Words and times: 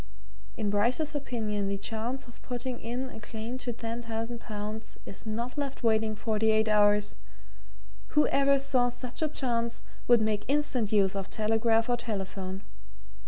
In 0.57 0.71
Bryce's 0.71 1.13
opinion 1.13 1.67
the 1.67 1.77
chance 1.77 2.25
of 2.25 2.41
putting 2.41 2.79
in 2.79 3.11
a 3.11 3.19
claim 3.19 3.59
to 3.59 3.71
ten 3.71 4.01
thousand 4.01 4.39
pounds 4.39 4.97
is 5.05 5.27
not 5.27 5.59
left 5.59 5.83
waiting 5.83 6.15
forty 6.15 6.49
eight 6.49 6.67
hours 6.67 7.17
whoever 8.17 8.57
saw 8.57 8.89
such 8.89 9.21
a 9.21 9.27
chance 9.29 9.83
would 10.07 10.19
make 10.19 10.43
instant 10.47 10.91
use 10.91 11.15
of 11.15 11.29
telegraph 11.29 11.87
or 11.87 11.97
telephone. 11.97 12.63